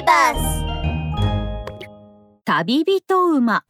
[0.00, 0.64] ビバス
[2.46, 3.64] 旅人馬。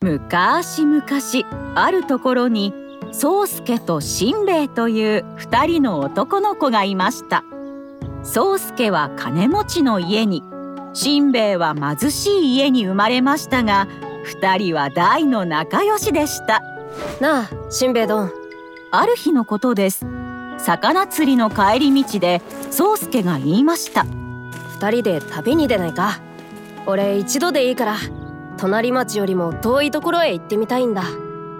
[0.00, 1.44] むかしむかし
[1.74, 2.72] あるところに
[3.12, 7.42] 宗介としんべヱという二人の男の子がいました。
[8.22, 10.44] 宗介は金持ちの家に
[10.94, 13.88] しんべヱは貧しい家に生まれましたが
[14.22, 16.62] 二人は大の仲良しでした。
[17.20, 18.32] なあしんべヱどん。
[18.92, 20.06] ある日のことです。
[20.58, 24.06] 魚釣りの帰り道で宗介が言いました
[24.80, 26.20] 二人で旅に出ないか？
[26.86, 27.96] 俺一度でいいから。
[28.58, 31.02] 隣町よりも遠いところへ行ってみたいんだ。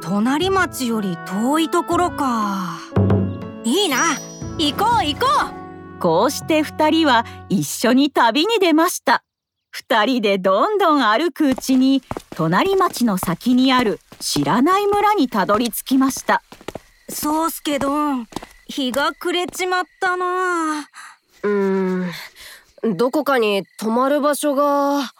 [0.01, 2.79] 隣町より遠いところか。
[3.65, 3.97] いいな。
[4.57, 5.27] 行こう行こ
[5.97, 6.01] う。
[6.01, 9.25] こうして二人は一緒に旅に出ました。
[9.73, 12.03] 二人でどんどん歩くうちに
[12.37, 16.41] 隣町の先にある知らない村にたどり着きました。
[17.09, 17.91] そうすけど
[18.69, 20.89] 日が暮れちまったな。
[21.43, 22.11] うーん
[22.83, 25.01] どこかに泊まる場所が。
[25.01, 25.11] あ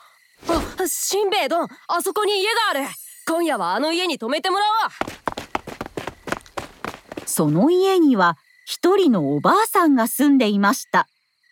[0.87, 2.81] しんべヱどんあそこに家がある。
[3.27, 4.91] 今夜はあの家に泊めてもらおう。
[7.27, 11.09] その家には一人のおばあさんが住んでいました。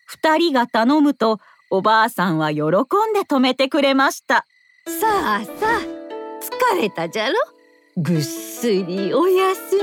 [0.07, 1.41] 二人が頼むと
[1.71, 2.73] おばあさんは喜ん
[3.13, 4.47] で泊めてくれました。
[4.87, 5.81] さあさあ
[6.75, 7.35] 疲れたじゃろ？
[7.97, 9.83] ぐっすりおやすみ。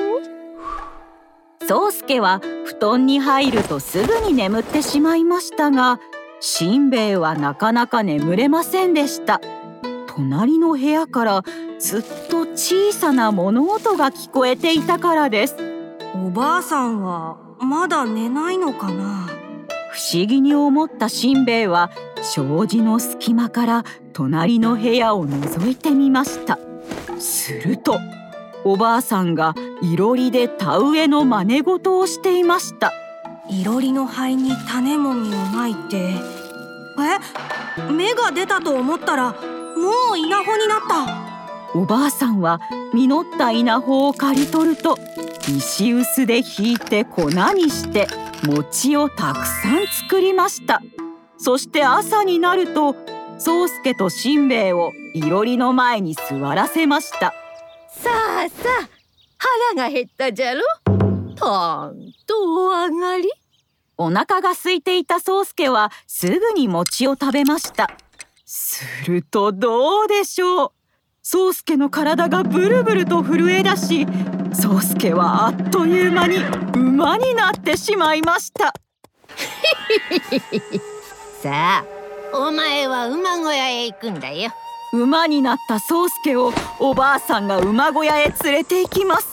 [1.67, 5.99] 宗介は布団に入るとすぐに眠ってしまいましたが
[6.45, 9.39] しんべヱはなかなか眠れませんでした。
[10.07, 11.43] 隣の部屋から
[11.79, 15.55] ずっと小さな物音が聞こえていたからです。
[16.13, 19.25] おばあさんはまだ寝ないのかな？
[19.93, 26.59] 不思議に思ったしんべヱは障子の隙間から隣の部屋を覗いてみました。
[27.19, 27.99] すると
[28.65, 32.91] おばあさんがいろりで田植えの真似事をしていました
[33.49, 35.97] いろりの灰に種もみをまいて。
[35.97, 37.91] え？
[37.91, 41.77] 芽が出たと思ったらもう稲穂になった。
[41.77, 42.59] おばあさんは
[42.93, 44.97] 実った稲穂を刈り取ると
[45.47, 48.07] 石臼でひいて粉にして
[48.43, 50.81] 餅をたくさん作りました。
[51.37, 52.95] そして朝になると
[53.39, 57.33] 宗介としんべヱをいろりの前に座らせました。
[57.89, 58.89] さあさあ
[59.75, 60.61] 腹が減ったじゃろ？
[61.35, 61.95] たん
[62.27, 63.29] とお上がり？
[63.97, 67.89] お腹が空いていた宗介はすぐに餅を食べました。
[68.45, 70.71] するとどうでしょう？
[71.21, 74.05] 宗介の体がブルブルと震え出し
[74.53, 76.37] 宗介はあっという間に
[76.75, 78.73] 馬になってしまいました。
[81.41, 81.85] さあ
[82.33, 84.51] お前は馬小屋へ行くんだよ。
[84.91, 89.32] 馬になった宗介をおばあさんが馬小屋へ連れて行きます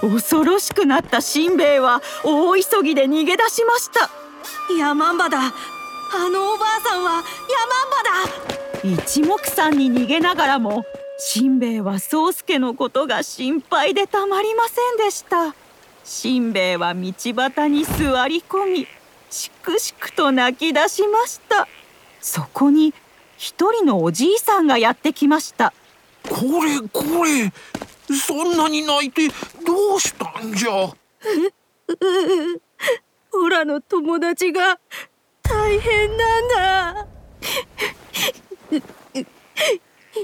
[0.00, 4.10] 恐ろしくなったしんべヱは大急ぎで逃げ出しました。
[4.78, 5.38] ヤマンバだ。
[5.38, 7.24] あのおばあさんはヤマン
[8.84, 9.02] バだ。
[9.02, 10.84] 一目散に逃げながらも
[11.18, 15.54] しんべヱは宗介のことが心配でたまりませんでした。
[16.02, 18.86] しんべヱは道端に座り込み
[19.28, 21.68] しくしくと泣き出しました。
[22.20, 22.94] そこに
[23.36, 25.74] 一人のおじいさんがやってきました。
[26.28, 27.52] これこれ。
[28.14, 29.28] そんなに泣いて
[29.64, 30.92] どうしたんじゃ？
[33.32, 34.78] オラの友達が
[35.42, 37.06] 大変なんだ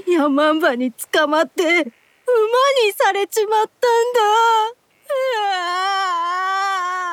[0.07, 1.91] ヤマンバに捕まって馬に
[2.95, 3.69] されちまったん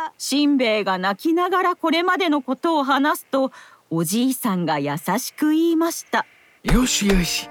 [0.08, 3.52] だしんべヱが泣きながらこれまでのことを話すと
[3.90, 6.26] おじいさんが優しく言いました
[6.64, 7.48] よしよし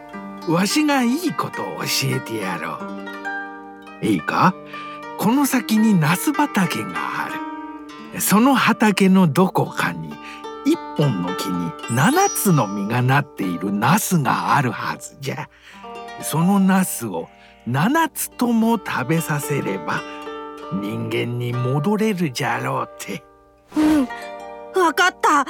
[0.47, 2.77] わしがいいことを教えてやろ
[4.01, 4.05] う。
[4.05, 4.53] いいか？
[5.17, 6.89] この先にナス畑が
[7.25, 7.29] あ
[8.13, 8.21] る。
[8.21, 10.13] その畑のどこかに
[10.65, 15.49] 一本の木に七つの実がなっているナスがあるはずじゃ。
[16.21, 17.29] そのナスを
[17.65, 20.01] 七つとも食べさせれば
[20.73, 23.23] 人間に戻れるじゃろうって。
[23.77, 24.01] うん。
[24.81, 25.45] わかった。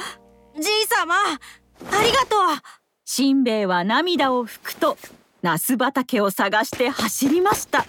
[0.58, 2.83] じいさまありがとう。
[3.04, 4.96] しんべヱは涙を拭くと
[5.42, 7.84] ナス畑を探して走りました。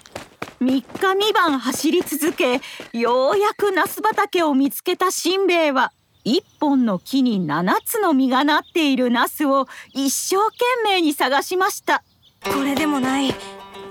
[0.59, 2.59] 3日3晩走り続け
[2.91, 12.03] ようやくナス畑を見つけたしんべヱは一本の木に7つの実がなっているナスを一生懸命に探しました。
[12.43, 13.33] これでもない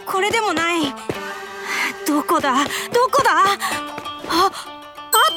[0.06, 0.94] これでもない。
[2.06, 2.64] どこだ？
[2.92, 3.30] どこだ？
[3.30, 3.56] あ
[4.28, 4.50] あっ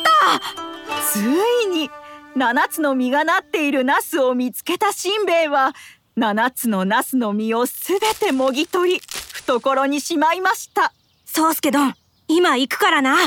[0.04, 1.02] た！
[1.02, 1.90] ついに
[2.38, 5.74] 7つの実がなっているナスを見つけたしんべヱは
[6.20, 10.94] 7つのナスの実をすべてもぎ取り懐にしまいました。
[11.26, 11.96] 宗介どん
[12.28, 13.18] 今行くからな。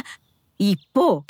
[0.60, 1.24] 一方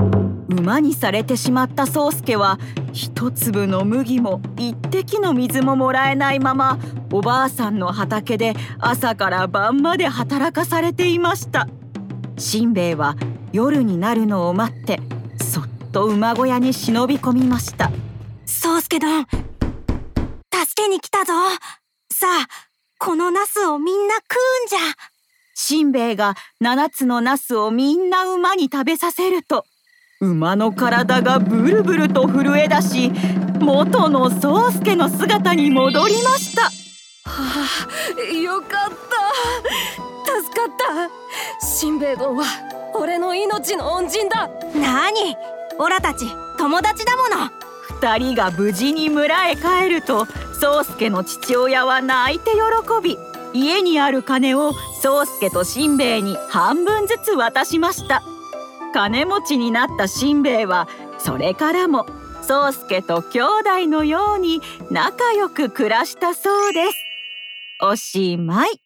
[0.51, 2.59] 馬にされてしまった宗介は
[2.93, 6.79] 一粒の麦も一滴の水ももらえないまま
[7.11, 11.67] おばあさんの畑で朝から晩まで働かされていました。
[12.37, 13.17] しんべヱは
[13.53, 15.01] 夜になるのを待って
[15.93, 17.91] と馬小屋に忍び込みました。
[18.47, 21.33] 宗介どん助けに来たぞ。
[22.13, 22.49] さあ
[22.99, 24.79] このナスをみんな食うんじゃ。
[25.55, 29.65] しんべヱが七つのナスをみんな馬に食べさせると
[30.21, 33.11] 馬の体がブルブルと震え出し
[33.59, 36.63] 元の宗介の姿に戻りました。
[36.63, 36.71] は
[37.29, 40.43] あよかった。
[40.43, 40.69] 助かっ
[41.61, 41.67] た。
[41.67, 42.45] しんべヱ殿は
[42.95, 44.49] 俺の命の恩人だ。
[44.75, 45.37] 何？
[45.83, 46.27] オラたち
[46.59, 47.51] 友達だもの。
[48.03, 50.27] 二人が無事に村へ帰ると
[50.61, 52.59] 宗介の父親は泣いて喜
[53.03, 53.19] び
[53.55, 54.73] 家にある金を
[55.03, 58.23] 宗介としんべヱに半分ずつ渡しました。
[58.93, 60.87] 金持ちになったしんべヱは
[61.19, 62.05] それからも
[62.47, 64.61] 宗介と兄弟のように
[64.91, 66.97] 仲良く暮らしたそうです。
[67.83, 68.80] おしまい。